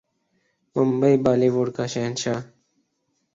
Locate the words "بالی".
1.23-1.49